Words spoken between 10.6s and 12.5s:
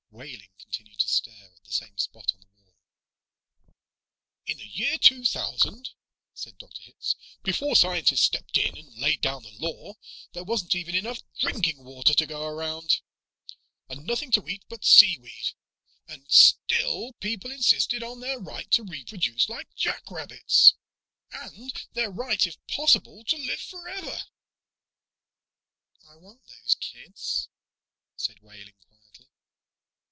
even enough drinking water to go